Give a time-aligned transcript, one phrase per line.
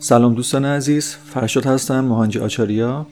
[0.00, 3.06] سلام دوستان عزیز فرشاد هستم مهانجی آچاریا.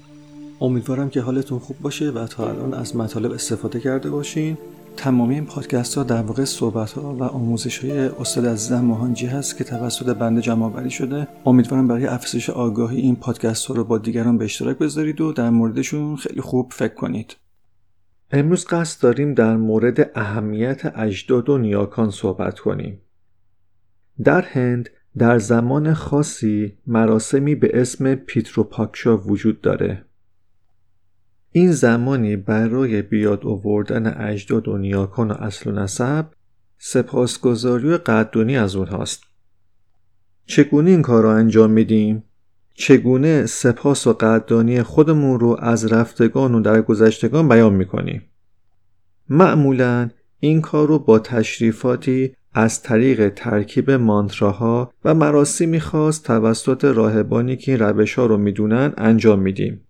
[0.61, 4.59] امیدوارم که حالتون خوب باشه و تا الان از مطالب استفاده کرده باشین.
[4.97, 9.57] تمامی این پادکست ها در واقع صحبت ها و آموزش های استاد عزیزم مهانجی هست
[9.57, 11.29] که توسط بنده جمع آوری شده.
[11.47, 15.51] امیدوارم برای افزایش آگاهی این پادکست ها رو با دیگران به اشتراک بذارید و در
[15.51, 17.37] موردشون خیلی خوب فکر کنید.
[18.31, 23.01] امروز قصد داریم در مورد اهمیت اجداد و نیاکان صحبت کنیم.
[24.25, 24.89] در هند
[25.19, 30.05] در زمان خاصی مراسمی به اسم پیتروپاکشا وجود داره.
[31.53, 36.27] این زمانی برای بیاد آوردن اجداد و نیاکان و اصل و نسب
[36.79, 39.23] سپاسگزاری و قدردانی از اونهاست.
[40.47, 42.23] چگونه این کار رو انجام میدیم؟
[42.75, 48.23] چگونه سپاس و قدردانی خودمون رو از رفتگان و در گذشتگان بیان می‌کنیم؟
[49.29, 50.11] معمولا
[50.41, 57.73] این کار رو با تشریفاتی از طریق ترکیب مانتراها و مراسمی خاص توسط راهبانی که
[57.73, 59.81] این روش ها رو می‌دونن انجام میدیم.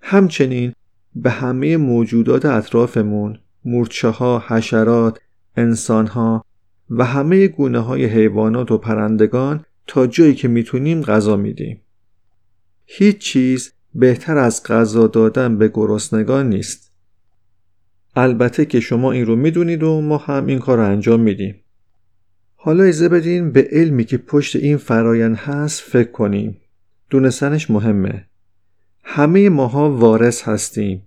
[0.00, 0.72] همچنین
[1.14, 5.18] به همه موجودات اطرافمون مورچه ها، حشرات،
[5.56, 6.44] انسان ها
[6.90, 11.80] و همه گونه های حیوانات و پرندگان تا جایی که می‌تونیم غذا میدیم.
[12.86, 16.92] هیچ چیز بهتر از غذا دادن به گرسنگان نیست.
[18.16, 21.61] البته که شما این رو می‌دونید و ما هم این کار رو انجام میدیم.
[22.64, 26.60] حالا ایزه بدین به علمی که پشت این فرایند هست فکر کنیم.
[27.10, 28.26] دونستنش مهمه.
[29.02, 31.02] همه ماها وارث هستیم.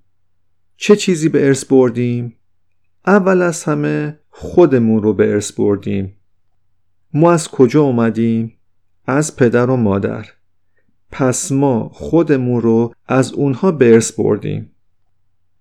[0.77, 2.35] چه چیزی به ارث بردیم؟
[3.07, 6.15] اول از همه خودمون رو به ارث بردیم.
[7.13, 8.53] ما از کجا اومدیم؟
[9.07, 10.25] از پدر و مادر.
[11.11, 14.71] پس ما خودمون رو از اونها به ارث بردیم.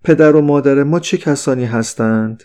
[0.05, 2.45] پدر و مادر ما چه کسانی هستند؟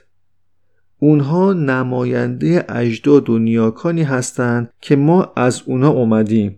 [0.99, 6.55] اونها نماینده اجداد و نیاکانی هستند که ما از اونها اومدیم.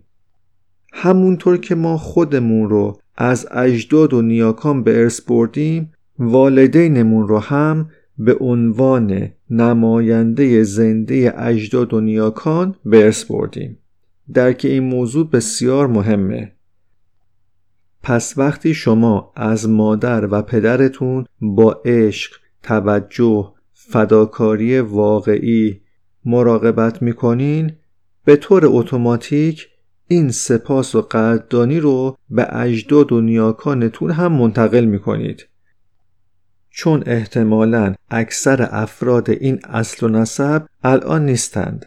[0.94, 7.90] همونطور که ما خودمون رو از اجداد و نیاکان به ارث بردیم والدینمون رو هم
[8.18, 13.78] به عنوان نماینده زنده اجداد و نیاکان به ارث بردیم.
[14.34, 16.52] درک این موضوع بسیار مهمه.
[18.04, 22.32] پس وقتی شما از مادر و پدرتون با عشق
[22.64, 23.54] توجه
[23.92, 25.82] فداکاری واقعی
[26.26, 27.72] مراقبت می‌کنین
[28.26, 29.68] به طور اتوماتیک
[30.08, 35.48] این سپاس و قدردانی رو به اجداد و نیاکانتون هم منتقل می‌کنید.
[36.70, 41.86] چون احتمالا اکثر افراد این اصل و نسب الان نیستند.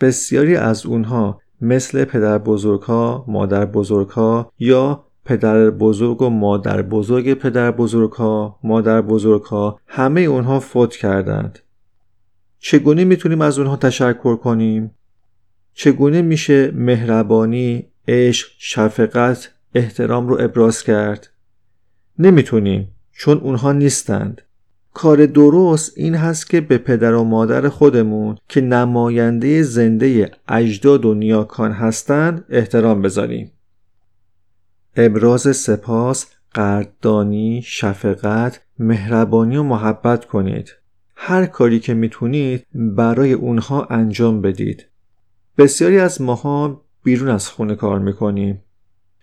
[0.00, 6.82] بسیاری از اونها مثل پدر بزرگ ها، مادر بزرگ ها یا پدر بزرگ و مادر
[6.82, 11.58] بزرگ پدر بزرگ ها، مادر بزرگ ها همه اونها فوت کردند.
[12.58, 14.90] چگونه می‌تونیم از اونها تشکر کنیم؟
[15.74, 21.30] چگونه میشه مهربانی، عشق، شفقت، احترام رو ابراز کرد؟
[22.18, 24.42] نمی‌تونیم چون اونها نیستند.
[24.94, 31.14] کار درست این هست که به پدر و مادر خودمون که نماینده زنده اجداد و
[31.14, 33.52] نیاکان هستند احترام بذاریم.
[34.96, 40.68] ابراز سپاس، قدردانی، شفقت، مهربانی و محبت کنید.
[41.16, 44.86] هر کاری که می‌تونید برای اونها انجام بدید.
[45.58, 48.62] بسیاری از ماها بیرون از خونه کار می‌کنیم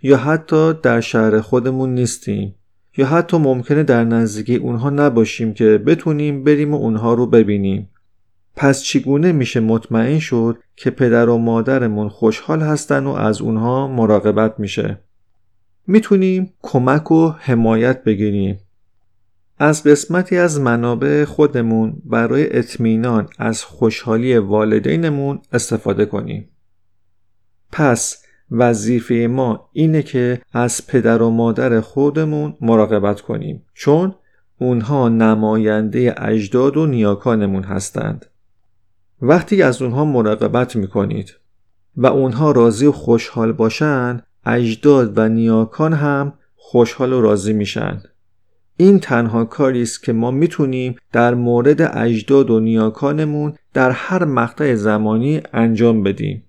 [0.01, 2.56] یا حتی در شهر خودمون نیستیم
[2.97, 7.89] یا حتی ممکنه در نزدیکی اونها نباشیم که بتونیم بریم و اونها رو ببینیم.
[8.56, 14.59] پس چگونه میشه مطمئن شد که پدر و مادرمون خوشحال هستن و از اونها مراقبت
[14.59, 15.01] میشه؟
[15.87, 18.59] می‌تونیم کمک و حمایت بگیریم.
[19.59, 26.49] از قسمتی از منابع خودمون برای اطمینان از خوشحالی والدینمون استفاده کنیم.
[27.71, 34.15] پس وظیفه ما اینه که از پدر و مادر خودمون مراقبت کنیم چون
[34.59, 38.25] اونها نماینده اجداد و نیاکانمون هستند.
[39.21, 41.33] وقتی از اونها مراقبت می‌کنید
[41.97, 48.01] و اونها راضی و خوشحال باشن اجداد و نیاکان هم خوشحال و راضی میشن.
[48.77, 54.75] این تنها کاری است که ما می‌تونیم در مورد اجداد و نیاکانمون در هر مقطع
[54.75, 56.44] زمانی انجام بدیم.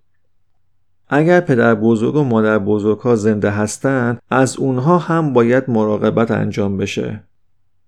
[1.08, 6.76] اگر پدر بزرگ و مادر بزرگ ها زنده هستند از اونها هم باید مراقبت انجام
[6.76, 7.24] بشه.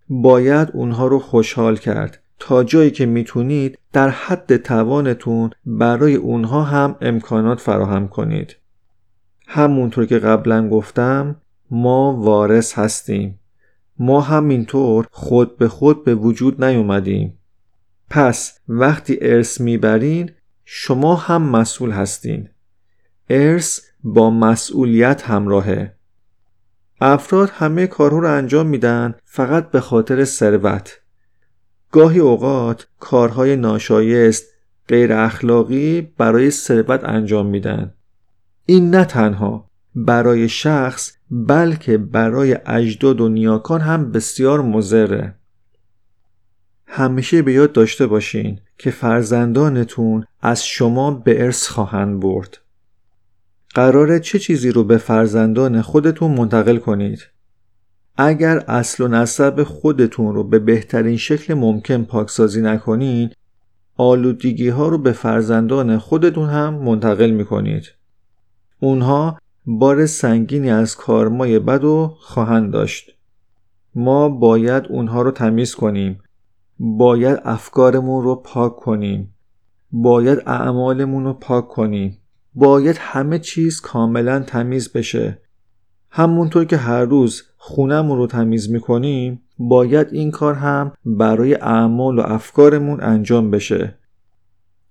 [0.08, 6.96] باید اونها رو خوشحال کرد تا جایی که می‌تونید در حد توانتون برای اونها هم
[7.00, 8.56] امکانات فراهم کنید.
[9.52, 11.36] همونطور که قبلا گفتم
[11.70, 13.40] ما وارث هستیم.
[13.98, 17.38] ما همینطور خود به خود به وجود نیومدیم.
[18.10, 20.30] پس وقتی ارث می‌برین
[20.64, 22.48] شما هم مسئول هستین.
[23.30, 25.94] ارث با مسئولیت همراهه.
[27.00, 31.00] افراد همه کارها رو انجام میدن فقط به خاطر ثروت.
[31.90, 34.44] گاهی اوقات کارهای ناشایست
[34.88, 37.94] غیر اخلاقی برای ثروت انجام میدن.
[38.70, 45.34] این نه تنها برای شخص بلکه برای اجداد و نیاکان هم بسیار مضره.
[46.86, 52.58] همیشه به یاد داشته باشین که فرزندانتون از شما به ارث خواهند برد.
[53.74, 57.26] قراره چه چیزی رو به فرزندان خودتون منتقل کنید؟
[58.16, 63.36] اگر اصل و نسب خودتون رو به بهترین شکل ممکن پاکسازی نکنید
[63.96, 67.99] آلودگی ها رو به فرزندان خودتون هم منتقل می‌کنید.
[68.80, 73.16] اونها بار سنگینی از کارمای بد رو خواهند داشت.
[73.94, 76.20] ما باید اونها رو تمیز کنیم.
[76.78, 79.34] باید افکارمون رو پاک کنیم.
[79.92, 82.18] باید اعمالمون رو پاک کنیم.
[82.54, 85.38] باید همه چیز کاملا تمیز بشه.
[86.10, 92.22] همونطور که هر روز خونمون رو تمیز می‌کنیم باید این کار هم برای اعمال و
[92.22, 93.98] افکارمون انجام بشه.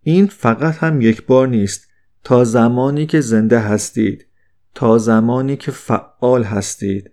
[0.03, 1.88] این فقط هم یک بار نیست.
[2.23, 4.25] تا زمانی که زنده هستید
[4.75, 7.11] تا زمانی که فعال هستید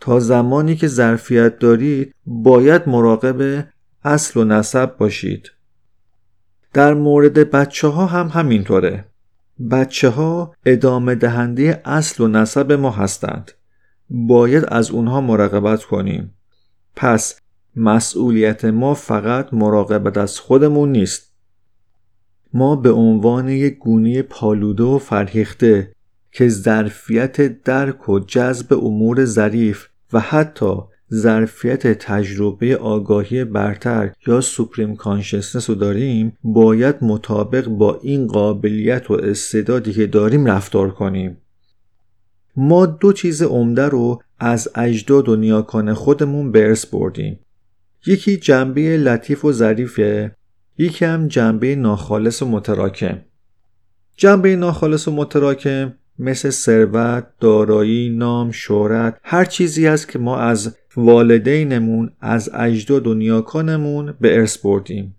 [0.00, 3.68] تا زمانی که ظرفیت دارید باید مراقب
[4.04, 5.50] اصل و نسب باشید.
[6.72, 9.04] در مورد بچه ها هم همینطوره.
[9.70, 13.52] بچه ها ادامه دهنده اصل و نسب ما هستند.
[14.10, 16.34] باید از اونها مراقبت کنیم.
[16.96, 17.40] پس
[17.76, 21.29] مسئولیت ما فقط مراقبت از خودمون نیست.
[22.54, 25.92] ما به عنوان یک گونه پالوده و فرهیخته
[26.32, 30.74] که ظرفیت درک و جذب امور ظریف و حتی
[31.14, 39.14] ظرفیت تجربه آگاهی برتر یا سوپریم کانشسنس رو داریم باید مطابق با این قابلیت و
[39.14, 41.36] استعدادی که داریم رفتار کنیم.
[42.56, 47.38] ما دو چیز عمده رو از اجداد و نیاکان خودمون ارث بردیم.
[48.06, 50.36] یکی جنبه لطیف و ظریفه.
[50.78, 53.18] یکی هم جنبه ناخالص و متراکم.
[54.16, 60.76] جنبه ناخالص و متراکم مثل ثروت، دارایی، نام، شهرت هر چیزی است که ما از
[60.96, 65.16] والدینمون از اجداد و نیاکانمون به ارث بردیم.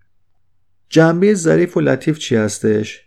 [0.89, 3.01] جنبه ظریف و لطیف چی هستش؟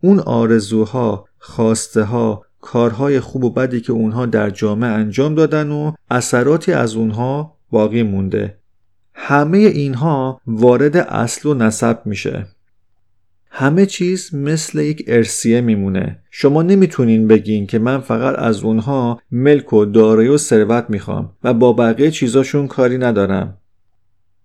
[0.00, 5.92] اون آرزوها، خواسته ها، کارهای خوب و بدی که اونها در جامعه انجام دادن و
[6.10, 8.59] اثراتی از اونها باقی مونده.
[9.14, 12.46] همه اینها وارد اصل و نسب میشه.
[13.50, 16.18] همه چیز مثل یک ارسیه میمونه.
[16.30, 21.54] شما نمی‌تونین بگین که من فقط از اونها ملک و دارایی و ثروت می‌خوام و
[21.54, 23.56] با بقیه چیزاشون کاری ندارم.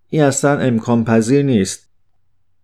[0.09, 1.89] این اصلا امکان پذیر نیست.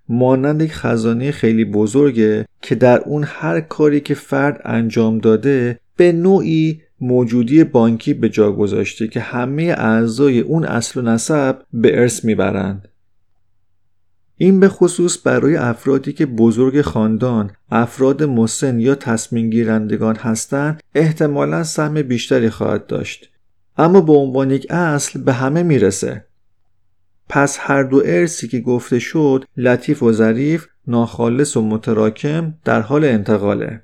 [0.09, 6.12] مانند یک خزانه خیلی بزرگه که در اون هر کاری که فرد انجام داده به
[6.12, 12.25] نوعی موجودی بانکی به جا گذاشته که همه اعضای اون اصل و نسب به ارث
[12.25, 12.88] می‌برند
[14.38, 21.63] این به خصوص برای افرادی که بزرگ خاندان، افراد مسن یا تصمیم گیرندگان هستند احتمالا
[21.63, 23.30] سهم بیشتری خواهد داشت.
[23.77, 26.25] اما به عنوان یک اصل به همه می‌رسه.
[27.30, 33.06] پس هر دو ارسی که گفته شد لطیف و ظریف ناخالص و متراکم در حال
[33.06, 33.83] انتقاله.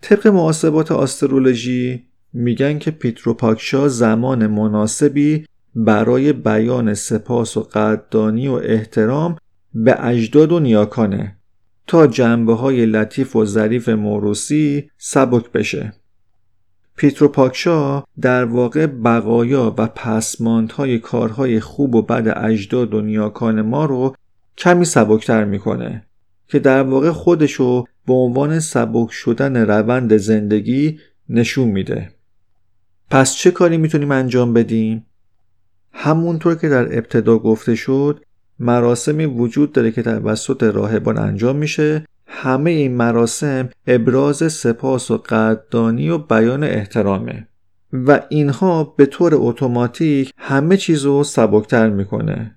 [0.00, 9.36] طبق محاسبات آسترولوژی میگن که پیتروپاکشا زمان مناسبی برای بیان سپاس و قدردانی و احترام
[9.74, 11.36] به اجداد و نیاکانه
[11.86, 15.92] تا جنبه های لطیف و ظریف موروسی سبک بشه.
[16.96, 24.14] پیتروپاکشا در واقع بقایا و پسماندهای کارهای خوب و بد اجداد و نیاکان ما رو
[24.58, 26.06] کمی سبکتر می‌کنه
[26.48, 30.98] که در واقع خودشو به عنوان سبک شدن روند زندگی
[31.28, 32.10] نشون میده.
[33.10, 35.06] پس چه کاری می‌تونیم انجام بدیم؟
[35.92, 38.24] همونطور که در ابتدا گفته شد
[38.58, 42.06] مراسمی وجود داره که توسط راهبان انجام میشه.
[42.26, 47.48] همه این مراسم ابراز سپاس و قدردانی و بیان احترامه
[47.92, 52.56] و اینها به طور اتوماتیک همه چیز رو سبکتر می‌کنه.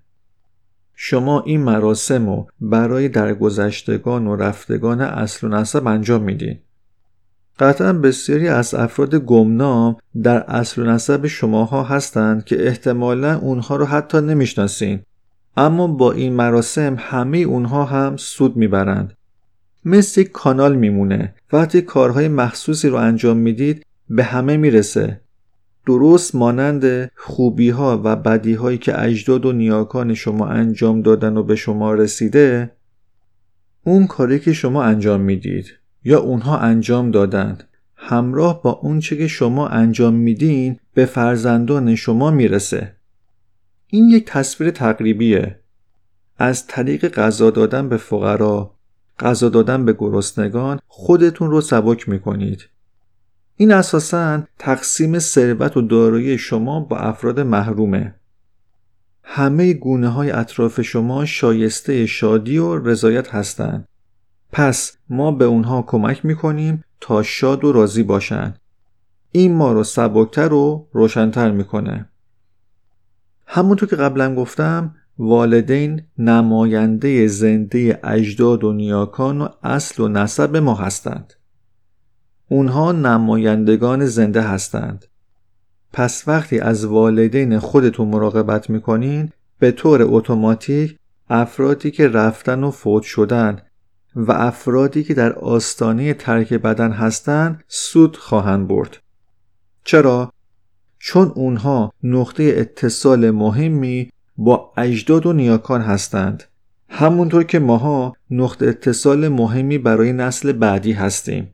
[0.95, 6.59] شما این مراسم رو برای درگذشتگان و رفتگان اصل و نسب انجام میدین.
[7.59, 13.85] قطعا بسیاری از افراد گمنام در اصل و نسب شماها هستند که احتمالا اونها رو
[13.85, 14.99] حتی نمی‌شناسین.
[15.57, 19.13] اما با این مراسم همه اونها هم سود می‌برند.
[19.85, 21.33] مثل یک کانال میمونه.
[21.53, 25.21] وقتی کارهای مخصوصی رو انجام می‌دید به همه می‌رسه.
[25.85, 31.43] درست مانند خوبی ها و بدی هایی که اجداد و نیاکان شما انجام دادن و
[31.43, 32.71] به شما رسیده
[33.83, 35.65] اون کاری که شما انجام می‌دید.
[36.03, 37.63] یا اونها انجام دادند.
[37.95, 42.95] همراه با اونچه که شما انجام میدین به فرزندان شما می‌رسه.
[43.87, 45.59] این یک تصویر تقریبیه.
[46.37, 48.71] از طریق غذا دادن به فقرا
[49.19, 52.67] غذا دادن به گرسنگان خودتون رو سبک می‌کنید.
[53.55, 58.15] این اساسا تقسیم ثروت و دارایی شما با افراد محرومه.
[59.23, 63.86] همه گونه های اطراف شما شایسته شادی و رضایت هستند.
[64.51, 68.53] پس ما به اونها کمک می‌کنیم تا شاد و راضی باشن.
[69.31, 72.09] این ما رو سبکتر و روشنتر می‌کنه.
[73.45, 80.73] همونطور که قبلا گفتم والدین نماینده زنده اجداد و نیاکان و اصل و نسب ما
[80.75, 81.33] هستند.
[82.49, 85.05] اونها نمایندگان زنده هستند.
[85.93, 90.97] پس وقتی از والدین خودتون مراقبت می‌کنین به طور اتوماتیک
[91.29, 93.61] افرادی که رفتن و فوت شدن
[94.17, 98.97] و افرادی که در آستانه ترک بدن هستند سود خواهند برد.
[99.83, 100.33] چرا؟
[100.99, 106.43] چون اونها نقطه اتصال مهمی با اجداد و نیاکان هستند.
[106.89, 111.53] همونطور که ماها نقطه اتصال مهمی برای نسل بعدی هستیم.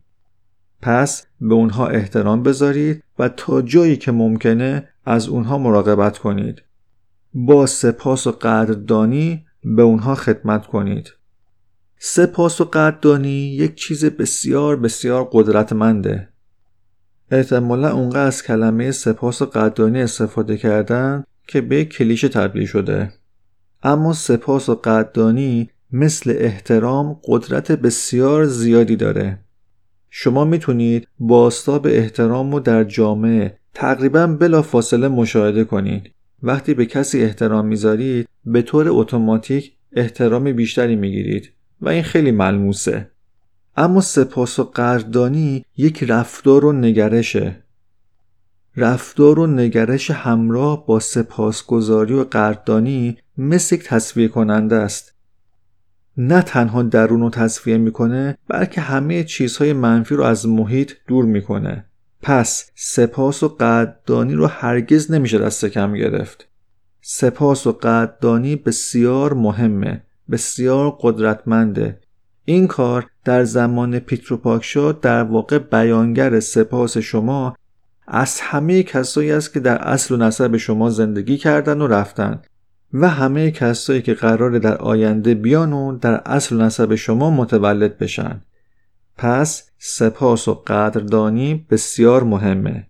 [0.82, 6.62] پس به اونها احترام بذارید و تا جایی که ممکنه از اونها مراقبت کنید.
[7.34, 11.14] با سپاس و قدردانی به اونها خدمت کنید.
[12.06, 16.30] سپاس و قدردانی یک چیز بسیار بسیار قدرتمنده.
[17.32, 23.14] احتمالا اونقدر از کلمه سپاس و قدردانی استفاده کردن که به کلیشه تبدیل شده.
[23.84, 29.40] اما سپاس و قدردانی مثل احترام قدرت بسیار زیادی داره.
[30.10, 36.12] شما می‌تونید باستاب احترام رو در جامعه تقریبا بلا فاصله مشاهده کنید.
[36.42, 41.50] وقتی به کسی احترام می‌ذارید به طور اتوماتیک احترام بیشتری می‌گیرید.
[41.84, 43.10] و این خیلی ملموسه.
[43.78, 47.56] اما سپاس و قدردانی یک رفتار و نگرشه.
[48.76, 55.14] رفتار و نگرش همراه با سپاسگزاری و قدردانی مثل یک تصویه کننده است.
[56.18, 61.86] نه تنها درون رو تصفیه می‌کنه بلکه همه چیزهای منفی رو از محیط دور می‌کنه.
[62.22, 66.48] پس سپاس و قدردانی رو هرگز نمیشه دست کم گرفت.
[67.02, 70.04] سپاس و قدردانی بسیار مهمه.
[70.32, 72.00] بسیار قدرتمنده.
[72.46, 77.56] این کار در زمان پیتروپاکشا در واقع بیانگر سپاس شما
[78.08, 82.42] از همه کسایی است که در اصل و نسب شما زندگی کردن و رفتن
[82.94, 87.98] و همه کسایی که قراره در آینده بیان و در اصل و نسب شما متولد
[87.98, 88.42] بشن.
[89.18, 92.88] پس سپاس و قدردانی بسیار مهمه.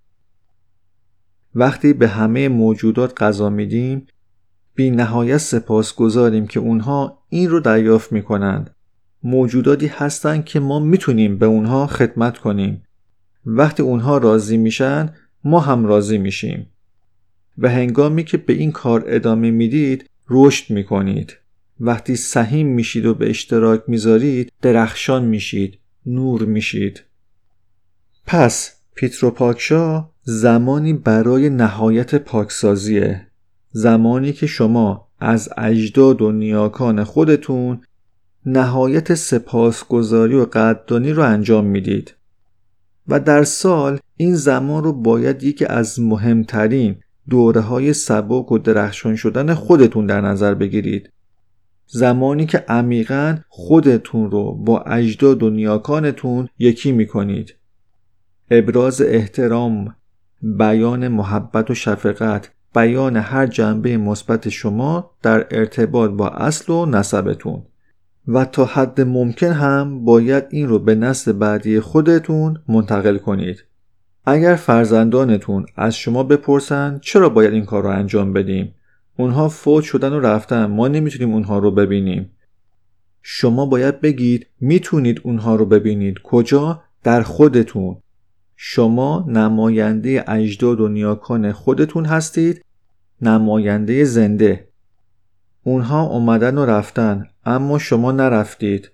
[1.55, 4.07] وقتی به همه موجودات غذا میدیم
[4.75, 8.75] بی نهایت سپاس گذاریم که اونها این رو دریافت می‌کنند.
[9.23, 12.83] موجوداتی هستند که ما می‌تونیم به اونها خدمت کنیم.
[13.45, 15.13] وقتی اونها راضی میشن
[15.43, 16.67] ما هم راضی میشیم.
[17.57, 21.37] و هنگامی که به این کار ادامه می‌دید رشد می‌کنید.
[21.79, 27.03] وقتی سهیم میشید و به اشتراک می‌ذارید درخشان میشید نور میشید.
[28.25, 33.27] پس پیتروپاکشا زمانی برای نهایت پاکسازیه.
[33.75, 37.81] زمانی که شما از اجداد و نیاکان خودتون
[38.45, 42.15] نهایت سپاسگزاری و قدردانی رو انجام می‌دید.
[43.07, 46.95] و در سال این زمان رو باید یکی از مهمترین
[47.29, 51.09] دوره های سبک و درخشان شدن خودتون در نظر بگیرید.
[51.87, 57.55] زمانی که عمیقا خودتون رو با اجداد و نیاکانتون یکی می‌کنید.
[58.51, 59.95] ابراز احترام
[60.41, 67.63] بیان محبت و شفقت بیان هر جنبه مثبت شما در ارتباط با اصل و نسبتون.
[68.27, 73.63] و تا حد ممکن هم باید این رو به نسل بعدی خودتون منتقل کنید.
[74.25, 78.73] اگر فرزندانتون از شما بپرسن چرا باید این کار رو انجام بدیم؟
[79.17, 82.31] اونها فوت شدن و رفتن ما نمی‌تونیم اونها رو ببینیم.
[83.21, 86.15] شما باید بگید می‌تونید اونها رو ببینید.
[86.23, 87.97] کجا؟ در خودتون.
[88.55, 92.65] شما نماینده اجداد و نیاکان خودتون هستید
[93.21, 94.67] نماینده زنده.
[95.63, 98.89] اونها اومدن و رفتن اما شما نرفتید.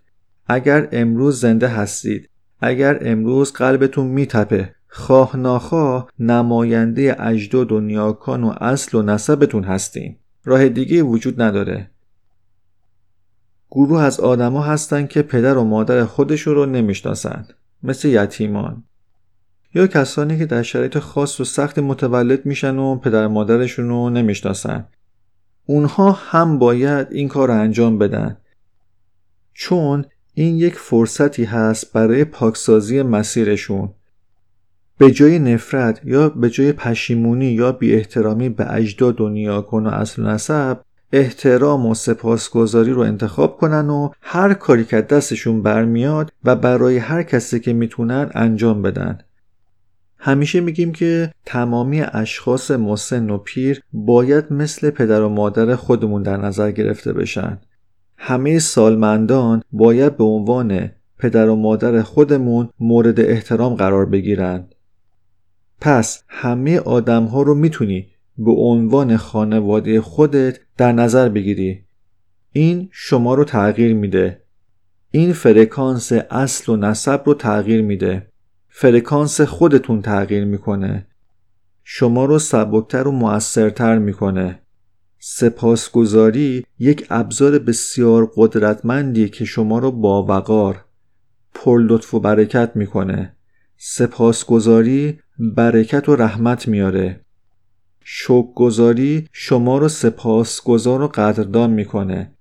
[0.48, 2.30] اگر امروز زنده هستید
[2.62, 10.16] اگر امروز قلبتون میتپه خواه ناخواه نماینده اجداد و نیاکان و اصل و نسبتون هستین.
[10.44, 11.90] راه دیگه وجود نداره.
[13.72, 18.84] گروه از آدما هستن که پدر و مادر خودشون رو نمی‌شناسند مثل یتیمان.
[19.74, 24.86] یا کسانی که در شرایط خاص و سخت متولد میشن و پدر مادرشون رو نمی‌شناسن.
[25.66, 28.38] اونها هم باید این کار رو انجام بدن.
[29.54, 33.90] چون این یک فرصتی هست برای پاکسازی مسیرشون.
[34.98, 39.90] به جای نفرت یا به جای پشیمونی یا بی احترامی به اجداد و نیاکن و
[39.90, 40.78] اصل نسب
[41.14, 47.24] احترام و سپاسگزاری رو انتخاب کنن و هر کاری که دستشون برمیاد و برای هر
[47.24, 49.20] کسی که می‌تونن انجام بدن.
[50.20, 56.38] همیشه میگیم که تمامی اشخاص مسن و پیر باید مثل پدر و مادر خودمون در
[56.38, 57.60] نظر گرفته بشن
[58.18, 64.76] همه سالمندان باید به عنوان پدر و مادر خودمون مورد احترام قرار بگیرند.
[65.82, 68.08] پس همه آدم ها رو می‌تونی
[68.38, 71.84] به عنوان خانواده خودت در نظر بگیری.
[72.52, 74.42] این شما رو تغییر میده.
[75.12, 78.29] این فرکانس اصل و نسب رو تغییر میده.
[78.82, 81.08] فرکانس خودتون تغییر می‌کنه.
[81.84, 84.60] شما رو سبکتر و موثرتر می‌کنه.
[85.20, 90.86] سپاسگزاری یک ابزار بسیار قدرتمندی که شما رو با وقار
[91.54, 93.36] پر لطف و برکت می‌کنه
[93.78, 97.22] سپاسگزاری برکت و رحمت میاره
[98.04, 102.32] شکرگزاری شما رو سپاسگزار و قدردان می‌کنه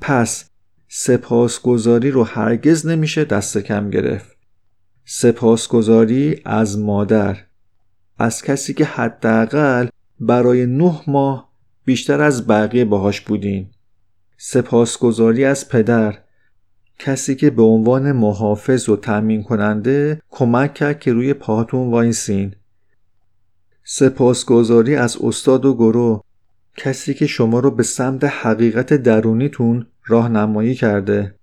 [0.00, 0.44] پس
[0.88, 4.31] سپاسگزاری رو هرگز نمیشه دست کم گرفت
[5.04, 7.36] سپاسگزاری از مادر.
[8.18, 9.88] از کسی که حداقل
[10.20, 11.52] برای نه ماه
[11.84, 13.66] بیشتر از بقیه باهاش بودین.
[14.36, 16.18] سپاسگزاری از پدر.
[16.98, 22.54] کسی که به عنوان محافظ و تأمین کننده کمک کرد که روی پاهاتون وایسین.
[23.84, 26.22] سپاسگزاری از استاد و گرو
[26.76, 31.34] کسی که شما رو به سمت حقیقت درونیتون راهنمایی کرده.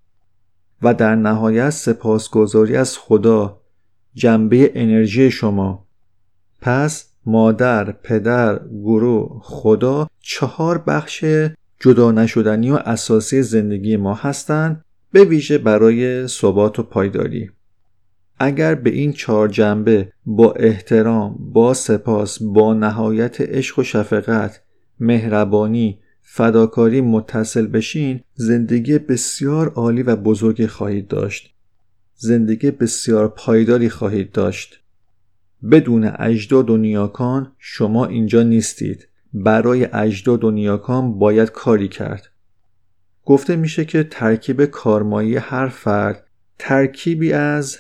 [0.82, 3.62] و در نهایت سپاسگزاری از خدا
[4.14, 5.86] جنبه انرژی شما.
[6.62, 11.26] پس مادر، پدر، گروه، خدا چهار بخش
[11.80, 17.52] جدا نشدنی و اساسی زندگی ما هستند به ویژه برای ثبات و پایداری.
[18.40, 24.62] اگر به این چهار جنبه با احترام، با سپاس، با نهایت عشق و شفقت،
[25.00, 26.00] مهربانی،
[26.32, 31.54] فداکاری متصل بشین زندگی بسیار عالی و بزرگی خواهید داشت.
[32.16, 34.80] زندگی بسیار پایداری خواهید داشت.
[35.72, 39.08] بدون اجداد و نیاکان شما اینجا نیستید.
[39.34, 42.30] برای اجداد و نیاکان باید کاری کرد.
[43.26, 46.24] گفته میشه که ترکیب کارمایی هر فرد
[46.60, 47.78] ترکیبی از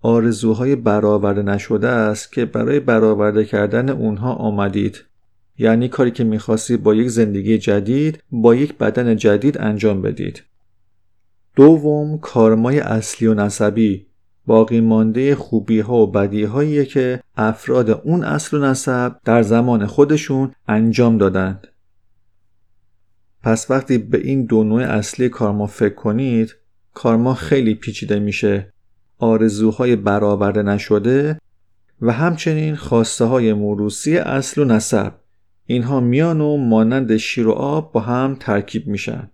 [0.00, 5.04] آرزوهای برآورده نشده است که برای برآورده کردن اونها آمدید.
[5.60, 10.42] یعنی کاری که می‌خواستی با یک زندگی جدید با یک بدن جدید انجام بدید.
[11.56, 14.06] دوم کارمای اصلی و نسبی.
[14.46, 20.54] باقی مانده خوبی ها و بدی که افراد اون اصل و نسب در زمان خودشون
[20.68, 21.66] انجام دادند.
[23.42, 26.56] پس وقتی به این دو نوع اصلی کارما فکر کنید
[26.94, 28.72] کارما خیلی پیچیده میشه.
[29.18, 31.38] آرزوهای برآورده نشده
[32.02, 35.19] و همچنین خواسته های موروسی اصل و نسب.
[35.70, 39.30] اینها میان و مانند شیر و آب با هم ترکیب میشن.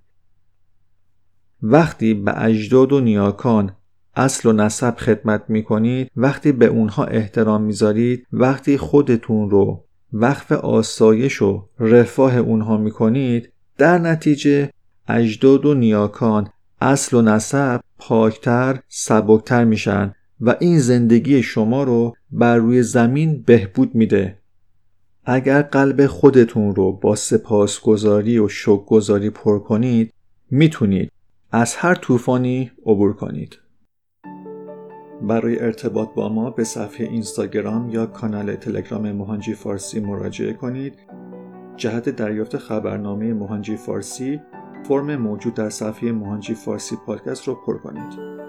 [1.63, 3.73] وقتی به اجداد و نیاکان
[4.17, 10.53] اصل و نسب خدمت می کنید وقتی به اونها احترام می‌ذارید وقتی خودتون رو وقف
[10.53, 14.71] آسایش و رفاه اونها می کنید در نتیجه
[15.09, 16.49] اجداد و نیاکان
[16.81, 23.95] اصل و نسب پاکتر سبکتر میشن و این زندگی شما رو بر روی زمین بهبود
[23.95, 24.39] میده.
[25.29, 30.13] اگر قلب خودتون رو با سپاسگزاری و شکرگزاری پر کنید
[30.51, 31.13] می‌تونید
[31.53, 33.59] از هر طوفانی عبور کنید.
[35.23, 40.95] برای ارتباط با ما به صفحه اینستاگرام یا کانال تلگرام مهانجی فارسی مراجعه کنید.
[41.77, 44.41] جهت دریافت خبرنامه مهانجی فارسی
[44.89, 48.46] فرم موجود در صفحه مهانجی فارسی پادکست رو پر کنید.